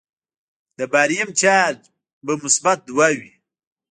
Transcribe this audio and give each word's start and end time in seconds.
د 0.77 0.79
باریم 0.93 1.29
چارج 1.41 1.79
به 2.25 2.33
مثبت 2.43 2.77
دوه 2.89 3.09
وي. 3.17 3.31